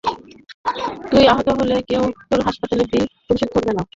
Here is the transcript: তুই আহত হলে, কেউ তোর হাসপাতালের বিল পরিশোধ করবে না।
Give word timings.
তুই 1.09 1.23
আহত 1.27 1.47
হলে, 1.59 1.75
কেউ 1.89 2.03
তোর 2.29 2.39
হাসপাতালের 2.47 2.87
বিল 2.91 3.05
পরিশোধ 3.27 3.49
করবে 3.55 3.71
না। 3.77 3.83